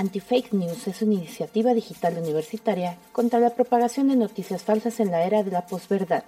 Anti-Fake 0.00 0.54
News 0.54 0.86
es 0.88 1.02
una 1.02 1.12
iniciativa 1.12 1.74
digital 1.74 2.16
universitaria 2.16 2.96
contra 3.12 3.38
la 3.38 3.50
propagación 3.50 4.08
de 4.08 4.16
noticias 4.16 4.62
falsas 4.62 4.98
en 4.98 5.10
la 5.10 5.24
era 5.24 5.42
de 5.42 5.50
la 5.50 5.66
posverdad. 5.66 6.24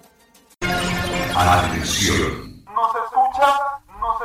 Atención. 1.35 2.63
¿Nos 2.65 2.91
escucha? 3.03 3.47
¿Nos 3.99 4.17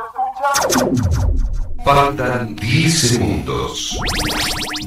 escucha? 0.77 1.83
Faltan 1.83 2.55
10 2.57 2.99
segundos. 2.99 3.99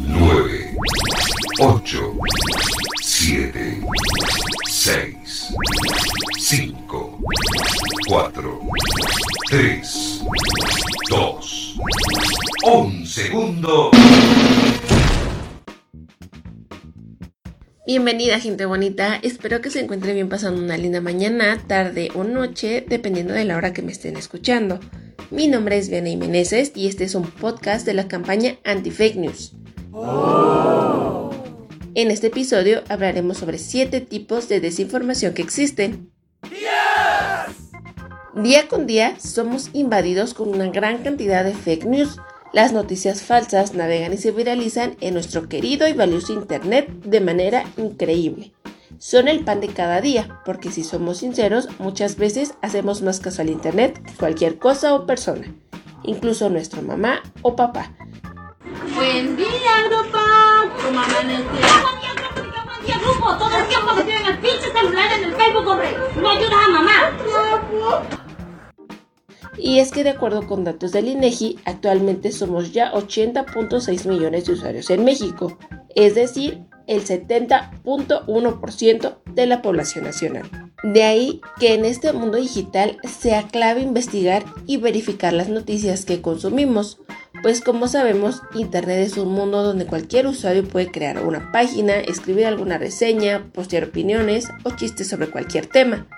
9, 0.06 0.76
8, 1.58 2.12
Bienvenida 17.84 18.38
gente 18.38 18.64
bonita, 18.64 19.18
espero 19.22 19.60
que 19.60 19.68
se 19.68 19.80
encuentre 19.80 20.14
bien 20.14 20.28
pasando 20.28 20.62
una 20.62 20.76
linda 20.76 21.00
mañana, 21.00 21.60
tarde 21.66 22.10
o 22.14 22.22
noche, 22.22 22.84
dependiendo 22.86 23.34
de 23.34 23.44
la 23.44 23.56
hora 23.56 23.72
que 23.72 23.82
me 23.82 23.90
estén 23.90 24.16
escuchando. 24.16 24.78
Mi 25.32 25.48
nombre 25.48 25.78
es 25.78 25.88
Viana 25.88 26.16
Meneses 26.16 26.70
y 26.76 26.86
este 26.86 27.02
es 27.02 27.16
un 27.16 27.28
podcast 27.28 27.84
de 27.84 27.94
la 27.94 28.06
campaña 28.06 28.56
Anti-Fake 28.62 29.16
News. 29.16 29.54
En 31.96 32.12
este 32.12 32.28
episodio 32.28 32.84
hablaremos 32.88 33.38
sobre 33.38 33.58
7 33.58 34.00
tipos 34.00 34.48
de 34.48 34.60
desinformación 34.60 35.34
que 35.34 35.42
existen. 35.42 36.12
Día 38.36 38.68
con 38.68 38.86
día 38.86 39.18
somos 39.18 39.70
invadidos 39.72 40.34
con 40.34 40.50
una 40.50 40.68
gran 40.68 41.02
cantidad 41.02 41.44
de 41.44 41.52
fake 41.52 41.86
news. 41.86 42.16
Las 42.52 42.74
noticias 42.74 43.22
falsas 43.22 43.72
navegan 43.72 44.12
y 44.12 44.18
se 44.18 44.30
viralizan 44.30 44.96
en 45.00 45.14
nuestro 45.14 45.48
querido 45.48 45.88
y 45.88 45.94
valioso 45.94 46.34
Internet 46.34 46.86
de 47.02 47.22
manera 47.22 47.64
increíble. 47.78 48.52
Son 48.98 49.26
el 49.26 49.42
pan 49.42 49.60
de 49.60 49.68
cada 49.68 50.02
día, 50.02 50.42
porque 50.44 50.70
si 50.70 50.84
somos 50.84 51.18
sinceros, 51.18 51.68
muchas 51.78 52.16
veces 52.16 52.52
hacemos 52.60 53.00
más 53.00 53.20
caso 53.20 53.40
al 53.40 53.48
Internet 53.48 54.02
que 54.04 54.12
cualquier 54.12 54.58
cosa 54.58 54.94
o 54.94 55.06
persona, 55.06 55.46
incluso 56.02 56.50
nuestra 56.50 56.82
mamá 56.82 57.22
o 57.40 57.56
papá. 57.56 57.90
Buen 58.94 59.34
día, 59.34 59.80
Europa. 59.84 60.20
¿Cómo 60.84 61.00
amanece? 61.00 61.42
Buen 61.44 62.00
día, 62.00 62.12
grupo. 62.16 62.64
Buen 62.66 62.86
día, 62.86 62.98
grupo. 62.98 63.36
Todo 63.38 63.56
el 63.56 63.66
tiempo 63.66 63.94
que 63.96 64.02
tienen 64.02 64.26
el 64.26 64.38
pinche 64.38 64.70
celular 64.70 65.10
en 65.18 65.24
el 65.24 65.34
Facebook, 65.34 65.66
hombre. 65.66 65.96
No 66.20 66.28
ayudas 66.28 66.52
a 66.52 66.68
mamá. 66.68 68.21
Y 69.64 69.78
es 69.78 69.92
que 69.92 70.02
de 70.02 70.10
acuerdo 70.10 70.48
con 70.48 70.64
datos 70.64 70.90
del 70.90 71.06
INEGI, 71.06 71.60
actualmente 71.64 72.32
somos 72.32 72.72
ya 72.72 72.92
80.6 72.92 74.08
millones 74.08 74.46
de 74.46 74.54
usuarios 74.54 74.90
en 74.90 75.04
México, 75.04 75.56
es 75.94 76.16
decir, 76.16 76.64
el 76.88 77.04
70.1% 77.04 79.18
de 79.24 79.46
la 79.46 79.62
población 79.62 80.02
nacional. 80.02 80.50
De 80.82 81.04
ahí 81.04 81.40
que 81.60 81.74
en 81.74 81.84
este 81.84 82.12
mundo 82.12 82.38
digital 82.38 82.96
sea 83.08 83.46
clave 83.46 83.82
investigar 83.82 84.44
y 84.66 84.78
verificar 84.78 85.32
las 85.32 85.48
noticias 85.48 86.04
que 86.04 86.20
consumimos, 86.20 86.98
pues 87.44 87.60
como 87.60 87.86
sabemos, 87.86 88.42
Internet 88.54 89.06
es 89.06 89.16
un 89.16 89.28
mundo 89.28 89.62
donde 89.62 89.86
cualquier 89.86 90.26
usuario 90.26 90.64
puede 90.64 90.90
crear 90.90 91.24
una 91.24 91.52
página, 91.52 92.00
escribir 92.00 92.46
alguna 92.46 92.78
reseña, 92.78 93.48
postear 93.52 93.84
opiniones 93.84 94.48
o 94.64 94.72
chistes 94.72 95.08
sobre 95.08 95.30
cualquier 95.30 95.66
tema. 95.66 96.08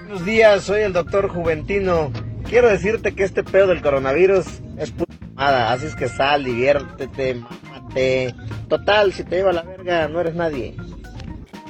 Buenos 0.00 0.26
días, 0.26 0.64
soy 0.64 0.82
el 0.82 0.92
doctor 0.92 1.30
Juventino. 1.30 2.12
Quiero 2.48 2.68
decirte 2.68 3.14
que 3.14 3.24
este 3.24 3.42
pedo 3.42 3.68
del 3.68 3.82
coronavirus 3.82 4.46
es 4.78 4.90
puta 4.90 5.14
mamada, 5.34 5.72
así 5.72 5.86
es 5.86 5.96
que 5.96 6.08
sal, 6.08 6.44
diviértete, 6.44 7.34
mámate. 7.34 8.34
Total, 8.68 9.12
si 9.12 9.24
te 9.24 9.36
lleva 9.36 9.52
la 9.52 9.62
verga, 9.62 10.08
no 10.08 10.20
eres 10.20 10.34
nadie. 10.34 10.76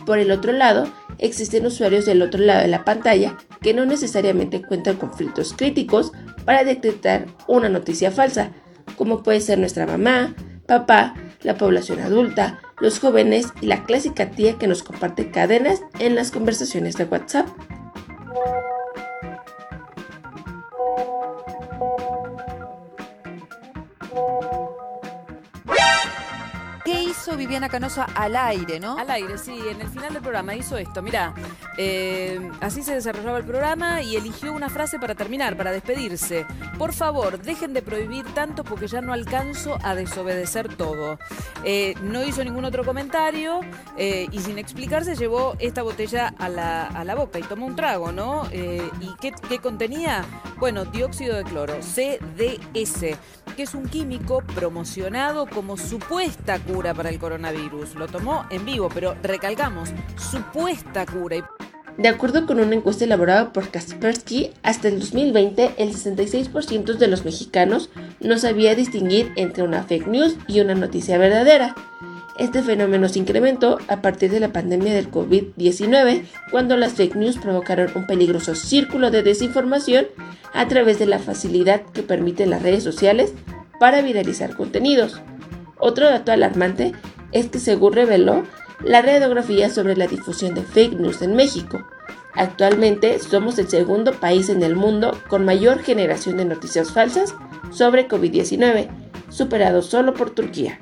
Por 0.04 0.18
el 0.18 0.30
otro 0.30 0.52
lado, 0.52 0.86
existen 1.18 1.66
usuarios 1.66 2.06
del 2.06 2.22
otro 2.22 2.40
lado 2.40 2.60
de 2.60 2.68
la 2.68 2.84
pantalla 2.84 3.36
que 3.62 3.72
no 3.72 3.86
necesariamente 3.86 4.62
cuentan 4.62 4.96
con 4.96 5.14
filtros 5.14 5.54
críticos 5.54 6.12
para 6.44 6.64
detectar 6.64 7.26
una 7.46 7.68
noticia 7.68 8.10
falsa, 8.10 8.50
como 8.96 9.22
puede 9.22 9.40
ser 9.40 9.58
nuestra 9.58 9.86
mamá, 9.86 10.34
papá, 10.66 11.14
la 11.42 11.56
población 11.56 12.00
adulta, 12.00 12.60
los 12.80 12.98
jóvenes 12.98 13.48
y 13.60 13.66
la 13.66 13.84
clásica 13.84 14.30
tía 14.30 14.58
que 14.58 14.66
nos 14.66 14.82
comparte 14.82 15.30
cadenas 15.30 15.80
en 15.98 16.14
las 16.14 16.30
conversaciones 16.30 16.96
de 16.96 17.04
WhatsApp. 17.04 17.46
Hizo 27.34 27.38
Viviana 27.38 27.68
Canosa 27.68 28.04
al 28.14 28.36
aire, 28.36 28.78
no? 28.80 28.98
Al 28.98 29.10
aire, 29.10 29.38
sí, 29.38 29.58
en 29.68 29.80
el 29.80 29.88
final 29.88 30.12
del 30.12 30.22
programa 30.22 30.54
hizo 30.54 30.76
esto. 30.76 31.02
Mira, 31.02 31.34
eh, 31.76 32.50
así 32.60 32.82
se 32.82 32.94
desarrollaba 32.94 33.38
el 33.38 33.44
programa 33.44 34.02
y 34.02 34.16
eligió 34.16 34.52
una 34.52 34.68
frase 34.68 34.98
para 34.98 35.14
terminar, 35.14 35.56
para 35.56 35.72
despedirse. 35.72 36.46
Por 36.78 36.92
favor, 36.92 37.40
dejen 37.40 37.72
de 37.72 37.82
prohibir 37.82 38.24
tanto 38.34 38.64
porque 38.64 38.86
ya 38.86 39.00
no 39.00 39.12
alcanzo 39.12 39.78
a 39.82 39.94
desobedecer 39.94 40.76
todo. 40.76 41.18
Eh, 41.64 41.94
no 42.02 42.24
hizo 42.24 42.44
ningún 42.44 42.64
otro 42.64 42.84
comentario 42.84 43.60
eh, 43.96 44.28
y 44.30 44.38
sin 44.40 44.58
explicarse 44.58 45.16
llevó 45.16 45.56
esta 45.58 45.82
botella 45.82 46.34
a 46.38 46.48
la, 46.48 46.86
a 46.86 47.04
la 47.04 47.14
boca 47.14 47.38
y 47.38 47.42
tomó 47.42 47.66
un 47.66 47.76
trago, 47.76 48.12
¿no? 48.12 48.44
¿Y 48.52 49.14
qué 49.20 49.58
contenía? 49.58 50.24
Bueno, 50.58 50.84
dióxido 50.84 51.36
de 51.36 51.44
cloro, 51.44 51.74
CDS, 51.82 53.18
que 53.54 53.64
es 53.64 53.74
un 53.74 53.88
químico 53.88 54.42
promocionado 54.54 55.46
como 55.46 55.76
supuesta 55.76 56.58
cura 56.58 56.94
para 56.94 57.10
el 57.10 57.18
coronavirus. 57.18 57.94
Lo 57.94 58.06
tomó 58.08 58.44
en 58.50 58.64
vivo, 58.64 58.88
pero 58.92 59.16
recalcamos, 59.22 59.90
supuesta 60.16 61.06
cura. 61.06 61.48
De 61.96 62.08
acuerdo 62.08 62.44
con 62.44 62.58
una 62.58 62.74
encuesta 62.74 63.04
elaborada 63.04 63.52
por 63.52 63.70
Kaspersky, 63.70 64.50
hasta 64.64 64.88
el 64.88 64.98
2020 64.98 65.74
el 65.78 65.92
66% 65.92 66.96
de 66.96 67.06
los 67.06 67.24
mexicanos 67.24 67.88
no 68.20 68.36
sabía 68.38 68.74
distinguir 68.74 69.32
entre 69.36 69.62
una 69.62 69.84
fake 69.84 70.08
news 70.08 70.36
y 70.48 70.60
una 70.60 70.74
noticia 70.74 71.18
verdadera. 71.18 71.76
Este 72.36 72.62
fenómeno 72.62 73.08
se 73.08 73.20
incrementó 73.20 73.78
a 73.86 74.02
partir 74.02 74.32
de 74.32 74.40
la 74.40 74.52
pandemia 74.52 74.92
del 74.92 75.08
COVID-19, 75.08 76.24
cuando 76.50 76.76
las 76.76 76.94
fake 76.94 77.14
news 77.14 77.38
provocaron 77.38 77.92
un 77.94 78.08
peligroso 78.08 78.56
círculo 78.56 79.12
de 79.12 79.22
desinformación 79.22 80.06
a 80.54 80.68
través 80.68 80.98
de 80.98 81.06
la 81.06 81.18
facilidad 81.18 81.82
que 81.92 82.02
permiten 82.02 82.48
las 82.48 82.62
redes 82.62 82.82
sociales 82.82 83.34
para 83.78 84.00
viralizar 84.00 84.56
contenidos. 84.56 85.20
Otro 85.78 86.08
dato 86.08 86.32
alarmante 86.32 86.92
es 87.32 87.48
que 87.48 87.58
según 87.58 87.92
reveló 87.92 88.44
la 88.82 89.02
radiografía 89.02 89.68
sobre 89.68 89.96
la 89.96 90.06
difusión 90.06 90.54
de 90.54 90.62
fake 90.62 90.98
news 90.98 91.20
en 91.22 91.34
México. 91.34 91.84
Actualmente 92.34 93.18
somos 93.18 93.58
el 93.58 93.68
segundo 93.68 94.12
país 94.12 94.48
en 94.48 94.62
el 94.62 94.76
mundo 94.76 95.18
con 95.28 95.44
mayor 95.44 95.80
generación 95.80 96.36
de 96.36 96.44
noticias 96.44 96.92
falsas 96.92 97.34
sobre 97.70 98.08
COVID-19, 98.08 98.88
superado 99.28 99.82
solo 99.82 100.14
por 100.14 100.30
Turquía. 100.30 100.78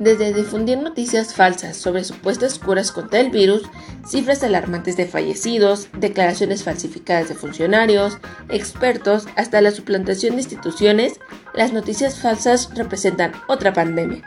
Desde 0.00 0.32
difundir 0.32 0.78
noticias 0.78 1.34
falsas 1.34 1.76
sobre 1.76 2.04
supuestas 2.04 2.58
curas 2.58 2.90
contra 2.90 3.20
el 3.20 3.28
virus, 3.28 3.64
cifras 4.08 4.42
alarmantes 4.42 4.96
de 4.96 5.04
fallecidos, 5.04 5.88
declaraciones 5.92 6.64
falsificadas 6.64 7.28
de 7.28 7.34
funcionarios, 7.34 8.16
expertos, 8.48 9.26
hasta 9.36 9.60
la 9.60 9.72
suplantación 9.72 10.36
de 10.36 10.40
instituciones, 10.40 11.20
las 11.52 11.74
noticias 11.74 12.18
falsas 12.18 12.70
representan 12.74 13.32
otra 13.46 13.74
pandemia, 13.74 14.22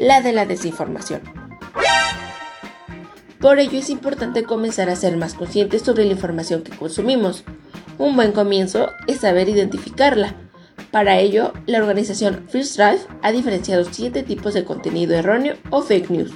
la 0.00 0.22
de 0.22 0.32
la 0.32 0.44
desinformación. 0.44 1.20
Por 3.38 3.60
ello 3.60 3.78
es 3.78 3.90
importante 3.90 4.42
comenzar 4.42 4.90
a 4.90 4.96
ser 4.96 5.16
más 5.16 5.34
conscientes 5.34 5.82
sobre 5.82 6.04
la 6.04 6.14
información 6.14 6.64
que 6.64 6.76
consumimos. 6.76 7.44
Un 7.96 8.16
buen 8.16 8.32
comienzo 8.32 8.90
es 9.06 9.20
saber 9.20 9.48
identificarla. 9.48 10.34
Para 10.92 11.18
ello, 11.18 11.54
la 11.64 11.78
organización 11.78 12.46
First 12.50 12.76
Drive 12.76 13.00
ha 13.22 13.32
diferenciado 13.32 13.82
siete 13.90 14.22
tipos 14.22 14.52
de 14.52 14.66
contenido 14.66 15.14
erróneo 15.14 15.56
o 15.70 15.80
fake 15.80 16.10
news. 16.10 16.32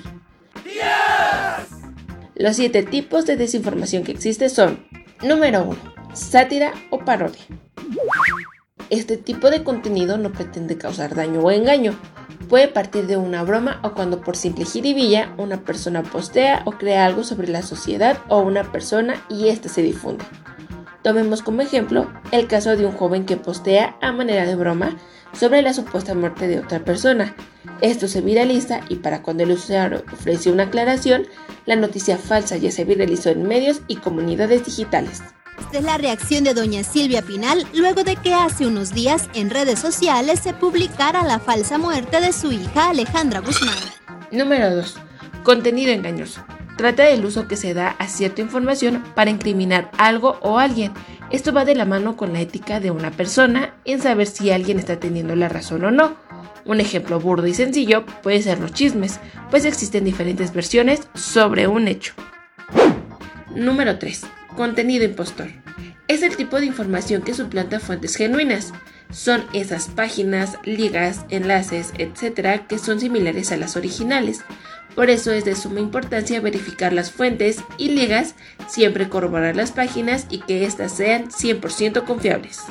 Los 2.35 2.57
siete 2.57 2.83
tipos 2.83 3.27
de 3.27 3.37
desinformación 3.37 4.03
que 4.03 4.13
existen 4.13 4.49
son 4.49 4.87
Número 5.23 5.63
1. 5.63 5.77
Sátira 6.15 6.73
o 6.89 7.01
parodia. 7.01 7.43
Este 8.89 9.19
tipo 9.19 9.51
de 9.51 9.63
contenido 9.63 10.17
no 10.17 10.33
pretende 10.33 10.79
causar 10.79 11.15
daño 11.15 11.41
o 11.41 11.51
engaño. 11.51 11.95
Puede 12.49 12.69
partir 12.69 13.07
de 13.07 13.19
una 13.19 13.43
broma 13.43 13.81
o 13.83 13.93
cuando 13.93 14.23
por 14.23 14.37
simple 14.37 14.65
jiribilla 14.65 15.35
una 15.37 15.65
persona 15.65 16.03
postea 16.03 16.63
o 16.65 16.73
crea 16.73 17.05
algo 17.05 17.25
sobre 17.25 17.49
la 17.49 17.61
sociedad 17.61 18.23
o 18.29 18.39
una 18.39 18.73
persona 18.73 19.23
y 19.29 19.49
éste 19.49 19.69
se 19.69 19.83
difunde. 19.83 20.25
Tomemos 21.07 21.41
como 21.41 21.63
ejemplo 21.63 22.11
el 22.33 22.49
caso 22.49 22.77
de 22.77 22.85
un 22.85 22.91
joven 22.91 23.27
que 23.27 23.37
postea 23.37 23.97
a 24.03 24.11
manera 24.11 24.45
de 24.45 24.57
broma 24.57 24.97
sobre 25.33 25.63
la 25.63 25.73
supuesta 25.73 26.17
muerte 26.17 26.49
de 26.49 26.59
otra 26.59 26.81
persona. 26.81 27.37
Esto 27.81 28.09
se 28.09 28.23
viraliza 28.23 28.81
y 28.89 28.97
para 28.97 29.23
cuando 29.23 29.45
el 29.45 29.53
usuario 29.53 30.03
ofrece 30.13 30.51
una 30.51 30.65
aclaración, 30.65 31.29
la 31.65 31.77
noticia 31.77 32.19
falsa 32.19 32.57
ya 32.57 32.73
se 32.73 32.85
viralizó 32.85 33.31
en 33.31 33.45
medios 33.45 33.83
y 33.87 33.99
comunidades 33.99 34.65
digitales. 34.65 35.23
Esta 35.61 35.79
es 35.79 35.85
la 35.85 35.97
reacción 35.97 36.43
de 36.43 36.55
doña 36.55 36.83
Silvia 36.83 37.23
Pinal 37.23 37.65
luego 37.73 38.03
de 38.03 38.17
que 38.17 38.35
hace 38.35 38.67
unos 38.67 38.93
días 38.93 39.31
en 39.33 39.51
redes 39.51 39.79
sociales 39.79 40.41
se 40.41 40.55
publicara 40.55 41.23
la 41.23 41.39
falsa 41.39 41.79
muerte 41.79 42.21
de 42.21 42.33
su 42.33 42.51
hija 42.51 42.91
Alejandra 42.91 43.39
Guzmán. 43.39 43.79
Número 44.33 44.75
2. 44.75 44.97
Contenido 45.45 45.93
engañoso. 45.93 46.45
Trata 46.77 47.05
del 47.05 47.25
uso 47.25 47.49
que 47.49 47.57
se 47.57 47.73
da 47.73 47.97
a 47.99 48.07
cierta 48.07 48.43
información 48.43 49.03
para 49.15 49.31
incriminar 49.31 49.91
algo 49.97 50.39
o 50.43 50.59
alguien. 50.59 50.93
Esto 51.31 51.53
va 51.53 51.65
de 51.65 51.75
la 51.75 51.87
mano 51.87 52.17
con 52.17 52.33
la 52.33 52.41
ética 52.41 52.81
de 52.81 52.91
una 52.91 53.11
persona 53.11 53.75
en 53.85 54.01
saber 54.01 54.27
si 54.27 54.51
alguien 54.51 54.79
está 54.79 55.01
teniendo 55.01 55.35
la 55.37 55.49
razón 55.49 55.85
o 55.85 55.91
no. 55.91 56.17
Un 56.67 56.81
ejemplo 56.81 57.19
burdo 57.19 57.47
y 57.47 57.55
sencillo 57.55 58.05
puede 58.23 58.43
ser 58.43 58.59
los 58.59 58.73
chismes, 58.73 59.21
pues 59.51 59.65
existen 59.65 60.05
diferentes 60.05 60.53
versiones 60.53 61.09
sobre 61.15 61.67
un 61.67 61.89
hecho. 61.89 62.13
Número 63.55 63.99
3. 63.99 64.27
Contenido 64.57 65.05
impostor. 65.05 65.49
Es 66.09 66.23
el 66.23 66.37
tipo 66.37 66.61
de 66.61 66.67
información 66.67 67.23
que 67.23 67.35
suplanta 67.35 67.81
fuentes 67.81 68.17
genuinas. 68.17 68.73
Son 69.11 69.45
esas 69.53 69.89
páginas, 69.89 70.59
ligas, 70.65 71.25
enlaces, 71.31 71.93
etc. 71.99 72.67
que 72.69 72.79
son 72.79 73.01
similares 73.01 73.51
a 73.51 73.57
las 73.57 73.77
originales. 73.77 74.45
Por 74.97 75.11
eso 75.11 75.31
es 75.31 75.45
de 75.45 75.55
suma 75.55 75.81
importancia 75.81 76.41
verificar 76.41 76.95
las 76.95 77.13
fuentes 77.13 77.63
y 77.77 77.91
ligas, 77.91 78.35
siempre 78.67 79.11
corroborar 79.11 79.55
las 79.55 79.71
páginas 79.71 80.27
y 80.31 80.39
que 80.39 80.65
éstas 80.65 80.91
sean 80.93 81.29
100% 81.29 82.05
confiables. 82.05 82.63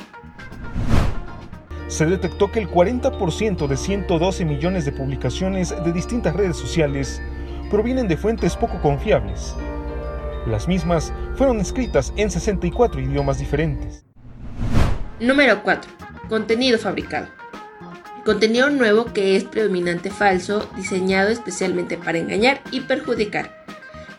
Se 1.86 2.04
detectó 2.04 2.50
que 2.50 2.58
el 2.58 2.68
40% 2.68 3.68
de 3.68 3.76
112 3.76 4.44
millones 4.44 4.84
de 4.84 4.90
publicaciones 4.90 5.72
de 5.84 5.92
distintas 5.92 6.34
redes 6.34 6.56
sociales 6.56 7.22
provienen 7.70 8.08
de 8.08 8.16
fuentes 8.16 8.56
poco 8.56 8.82
confiables. 8.82 9.54
Las 10.48 10.66
mismas 10.66 11.12
fueron 11.36 11.60
escritas 11.60 12.12
en 12.16 12.32
64 12.32 13.00
idiomas 13.00 13.38
diferentes. 13.38 14.04
Número 15.20 15.62
4. 15.62 15.92
Contenido 16.28 16.76
fabricado. 16.76 17.28
Contenido 18.26 18.70
nuevo 18.70 19.04
que 19.12 19.36
es 19.36 19.44
predominante 19.44 20.10
falso, 20.10 20.68
diseñado 20.74 21.28
especialmente 21.28 21.96
para 21.96 22.18
engañar 22.18 22.60
y 22.72 22.80
perjudicar. 22.80 23.64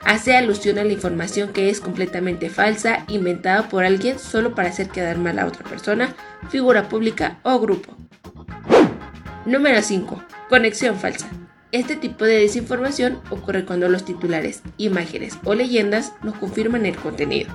Hace 0.05 0.37
alusión 0.37 0.79
a 0.79 0.85
la 0.85 0.93
información 0.93 1.51
que 1.51 1.69
es 1.69 1.81
completamente 1.81 2.49
falsa, 2.49 3.03
inventada 3.09 3.67
por 3.67 3.83
alguien 3.83 4.17
solo 4.17 4.55
para 4.55 4.69
hacer 4.69 4.87
quedar 4.87 5.17
mal 5.17 5.37
a 5.39 5.45
otra 5.45 5.65
persona, 5.65 6.15
figura 6.47 6.87
pública 6.87 7.41
o 7.43 7.59
grupo. 7.59 7.97
Número 9.45 9.81
5. 9.81 10.23
Conexión 10.47 10.95
falsa. 10.95 11.27
Este 11.73 11.97
tipo 11.97 12.23
de 12.23 12.37
desinformación 12.37 13.19
ocurre 13.29 13.65
cuando 13.65 13.89
los 13.89 14.05
titulares, 14.05 14.61
imágenes 14.77 15.37
o 15.43 15.53
leyendas 15.53 16.13
no 16.23 16.31
confirman 16.39 16.85
el 16.85 16.95
contenido, 16.95 17.53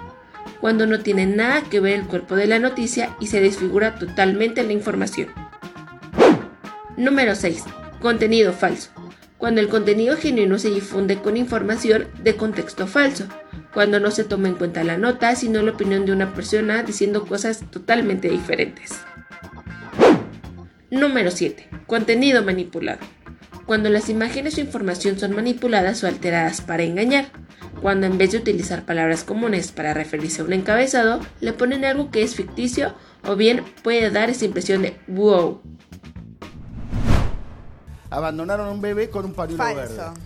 cuando 0.61 0.85
no 0.85 1.01
tiene 1.01 1.25
nada 1.25 1.63
que 1.63 1.81
ver 1.81 1.95
el 1.95 2.07
cuerpo 2.07 2.37
de 2.37 2.47
la 2.47 2.59
noticia 2.59 3.17
y 3.21 3.29
se 3.29 3.41
desfigura 3.41 3.95
totalmente 3.95 4.63
la 4.63 4.75
información. 4.75 5.29
Número 6.97 7.35
6. 7.35 7.65
Contenido 8.01 8.53
falso. 8.53 8.91
Cuando 9.39 9.61
el 9.61 9.69
contenido 9.69 10.17
genuino 10.17 10.59
se 10.59 10.71
difunde 10.71 11.17
con 11.19 11.39
información 11.39 12.07
de 12.23 12.37
contexto 12.37 12.87
falso, 12.87 13.25
cuando 13.73 13.99
no 13.99 14.11
se 14.11 14.25
toma 14.25 14.49
en 14.49 14.55
cuenta 14.55 14.85
la 14.85 14.99
nota, 14.99 15.35
sino 15.35 15.63
la 15.63 15.73
opinión 15.73 16.05
de 16.05 16.13
una 16.13 16.35
persona 16.35 16.83
diciendo 16.83 17.27
cosas 17.27 17.65
totalmente 17.71 18.29
diferentes. 18.29 19.01
Número 20.91 21.31
7. 21.31 21.71
Contenido 21.87 22.45
manipulado. 22.45 23.01
Cuando 23.65 23.89
las 23.89 24.11
imágenes 24.11 24.59
o 24.59 24.61
información 24.61 25.19
son 25.19 25.35
manipuladas 25.35 26.05
o 26.05 26.07
alteradas 26.07 26.61
para 26.61 26.83
engañar. 26.83 27.27
Cuando 27.81 28.07
en 28.07 28.19
vez 28.19 28.33
de 28.33 28.39
utilizar 28.39 28.85
palabras 28.85 29.25
comunes 29.25 29.73
para 29.73 29.95
referirse 29.95 30.43
a 30.43 30.45
un 30.45 30.53
encabezado, 30.53 31.21
le 31.41 31.55
ponen 31.55 31.87
algo 31.87 32.11
que 32.11 32.23
es 32.23 32.35
ficticio 32.35 32.95
o 33.27 33.35
bien 33.35 33.65
puede 33.83 34.11
dar 34.11 34.29
esa 34.29 34.45
impresión 34.45 34.83
de 34.83 34.99
wow. 35.07 35.63
Abandonaron 38.13 38.69
a 38.69 38.71
un 38.71 38.81
bebé 38.81 39.09
con 39.09 39.25
un 39.25 39.33
pañuelo 39.33 39.65
Falso. 39.65 39.97
verde. 39.97 40.21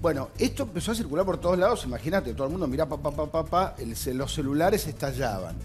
Bueno, 0.00 0.30
esto 0.38 0.64
empezó 0.64 0.92
a 0.92 0.94
circular 0.94 1.24
por 1.24 1.38
todos 1.38 1.58
lados, 1.58 1.84
imagínate, 1.84 2.34
todo 2.34 2.46
el 2.46 2.52
mundo 2.52 2.66
mira 2.66 2.88
papá, 2.88 3.12
papá, 3.12 3.30
papá, 3.44 3.76
los 4.14 4.34
celulares 4.34 4.86
estallaban. 4.88 5.56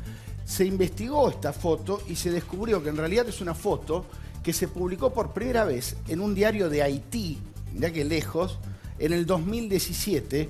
Se 0.46 0.64
investigó 0.64 1.30
esta 1.30 1.54
foto 1.54 2.02
y 2.08 2.16
se 2.16 2.30
descubrió 2.32 2.84
que 2.84 2.90
en 2.90 2.98
realidad 2.98 3.28
es 3.28 3.42
una 3.42 3.56
foto 3.56 4.06
que 4.44 4.54
se 4.54 4.68
publicó 4.68 5.12
por 5.12 5.34
primera 5.34 5.66
vez 5.66 5.98
en 6.08 6.22
un 6.22 6.36
diario 6.36 6.70
de 6.70 6.84
Haití, 6.84 7.40
mirá 7.74 7.92
que 7.92 8.06
lejos, 8.06 8.60
en 9.00 9.14
el 9.14 9.26
2017, 9.26 10.50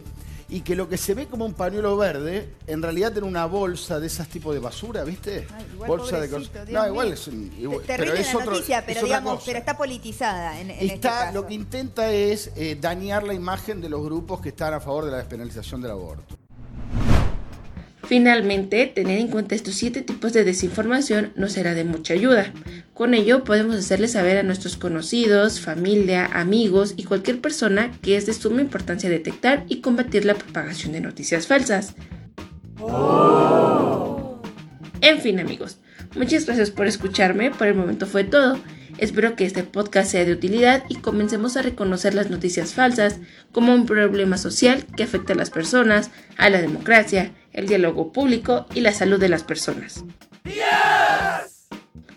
y 0.50 0.62
que 0.62 0.76
lo 0.76 0.88
que 0.88 0.96
se 0.98 1.14
ve 1.14 1.28
como 1.28 1.46
un 1.46 1.54
pañuelo 1.54 1.98
verde, 1.98 2.50
en 2.68 2.82
realidad 2.82 3.16
era 3.18 3.26
una 3.26 3.46
bolsa 3.46 4.00
de 4.00 4.08
esas 4.08 4.30
tipos 4.30 4.54
de 4.54 4.60
basura, 4.62 5.04
¿viste? 5.04 5.46
igual 5.74 5.90
bolsa 6.00 6.20
de. 6.22 6.28
Dios 6.30 6.52
No, 6.70 6.88
igual 6.88 7.08
mío. 7.08 7.14
es 7.16 7.28
un- 7.28 7.54
igual- 7.60 7.82
pero 7.86 8.14
es 8.14 8.34
la 8.34 8.40
otro- 8.40 8.52
noticia, 8.52 8.84
pero 8.86 9.02
digamos, 9.04 9.34
cosa. 9.36 9.46
pero 9.48 9.60
está 9.60 9.78
politizada 9.78 10.60
en, 10.60 10.72
en 10.72 10.80
este 10.80 10.94
Está, 10.96 11.10
caso. 11.10 11.34
lo 11.34 11.48
que 11.48 11.54
intenta 11.54 12.12
es 12.12 12.52
eh, 12.56 12.78
dañar 12.80 13.24
la 13.24 13.34
imagen 13.34 13.82
de 13.82 13.90
los 13.90 14.02
grupos 14.04 14.40
que 14.40 14.50
están 14.50 14.74
a 14.74 14.80
favor 14.80 15.04
de 15.06 15.12
la 15.12 15.18
despenalización 15.18 15.82
del 15.82 15.92
aborto. 15.92 16.37
Finalmente, 18.08 18.88
tener 18.88 19.20
en 19.20 19.28
cuenta 19.28 19.54
estos 19.54 19.76
siete 19.76 20.02
tipos 20.02 20.32
de 20.32 20.46
desinformación 20.46 21.34
nos 21.36 21.52
será 21.52 21.74
de 21.74 21.84
mucha 21.84 22.14
ayuda. 22.14 22.54
Con 22.94 23.14
ello 23.14 23.44
podemos 23.44 23.76
hacerle 23.76 24.08
saber 24.08 24.38
a 24.38 24.44
nuestros 24.44 24.78
conocidos, 24.78 25.60
familia, 25.60 26.26
amigos 26.28 26.94
y 26.96 27.04
cualquier 27.04 27.42
persona 27.42 27.92
que 28.02 28.16
es 28.16 28.26
de 28.26 28.34
suma 28.34 28.62
importancia 28.62 29.10
detectar 29.10 29.66
y 29.68 29.82
combatir 29.82 30.24
la 30.24 30.36
propagación 30.36 30.94
de 30.94 31.02
noticias 31.02 31.48
falsas. 31.48 31.96
En 35.02 35.20
fin 35.20 35.42
amigos, 35.42 35.80
muchas 36.16 36.46
gracias 36.46 36.72
por 36.72 36.88
escucharme, 36.88 37.52
por 37.52 37.68
el 37.68 37.76
momento 37.76 38.06
fue 38.06 38.24
todo. 38.24 38.58
Espero 38.98 39.36
que 39.36 39.46
este 39.46 39.64
podcast 39.64 40.12
sea 40.12 40.26
de 40.26 40.32
utilidad 40.32 40.84
y 40.90 40.96
comencemos 40.96 41.56
a 41.56 41.62
reconocer 41.62 42.16
las 42.16 42.32
noticias 42.32 42.74
falsas 42.74 43.20
como 43.52 43.76
un 43.76 43.86
problema 43.86 44.38
social 44.38 44.86
que 44.96 45.04
afecta 45.04 45.34
a 45.34 45.36
las 45.36 45.52
personas, 45.52 46.10
a 46.38 46.50
la 46.50 46.62
democracia, 46.62 47.32
el 47.58 47.68
diálogo 47.68 48.14
público 48.14 48.68
y 48.74 48.80
la 48.80 48.94
salud 48.94 49.20
de 49.20 49.28
las 49.28 49.44
personas. 49.44 50.06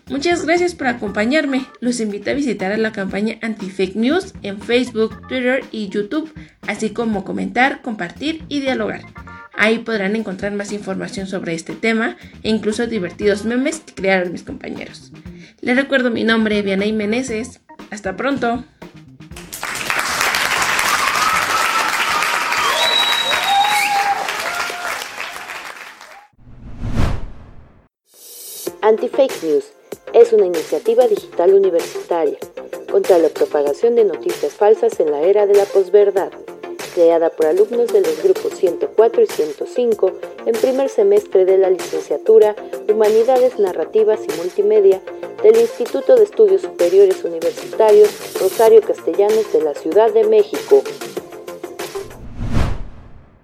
Muchas 0.07 0.45
gracias 0.45 0.75
por 0.75 0.87
acompañarme. 0.87 1.65
Los 1.79 1.99
invito 1.99 2.31
a 2.31 2.33
visitar 2.33 2.71
a 2.71 2.77
la 2.77 2.91
campaña 2.91 3.37
Anti-Fake 3.41 3.95
News 3.95 4.33
en 4.43 4.61
Facebook, 4.61 5.27
Twitter 5.27 5.63
y 5.71 5.89
YouTube, 5.89 6.31
así 6.67 6.91
como 6.91 7.23
comentar, 7.23 7.81
compartir 7.81 8.43
y 8.49 8.59
dialogar. 8.59 9.01
Ahí 9.53 9.79
podrán 9.79 10.15
encontrar 10.15 10.53
más 10.53 10.71
información 10.73 11.27
sobre 11.27 11.53
este 11.53 11.73
tema 11.73 12.17
e 12.43 12.49
incluso 12.49 12.87
divertidos 12.87 13.45
memes 13.45 13.79
que 13.79 13.93
crearon 13.93 14.31
mis 14.31 14.43
compañeros. 14.43 15.11
Les 15.61 15.75
recuerdo 15.75 16.11
mi 16.11 16.23
nombre, 16.23 16.61
Vianey 16.61 16.93
Meneses. 16.93 17.61
Hasta 17.89 18.15
pronto. 18.15 18.63
Anti-Fake 28.91 29.43
News 29.43 29.71
es 30.11 30.33
una 30.33 30.47
iniciativa 30.47 31.07
digital 31.07 31.53
universitaria 31.53 32.37
contra 32.91 33.17
la 33.19 33.29
propagación 33.29 33.95
de 33.95 34.03
noticias 34.03 34.51
falsas 34.51 34.99
en 34.99 35.11
la 35.11 35.21
era 35.21 35.47
de 35.47 35.55
la 35.55 35.63
posverdad, 35.63 36.29
creada 36.93 37.29
por 37.29 37.45
alumnos 37.45 37.93
de 37.93 38.01
los 38.01 38.21
grupos 38.21 38.53
104 38.55 39.21
y 39.21 39.27
105 39.27 40.11
en 40.45 40.55
primer 40.55 40.89
semestre 40.89 41.45
de 41.45 41.57
la 41.57 41.69
licenciatura 41.69 42.53
Humanidades 42.89 43.59
Narrativas 43.59 44.19
y 44.27 44.37
Multimedia 44.37 45.01
del 45.41 45.55
Instituto 45.55 46.17
de 46.17 46.25
Estudios 46.25 46.63
Superiores 46.63 47.23
Universitarios 47.23 48.09
Rosario 48.41 48.81
Castellanos 48.81 49.53
de 49.53 49.61
la 49.61 49.73
Ciudad 49.73 50.11
de 50.11 50.25
México. 50.25 50.83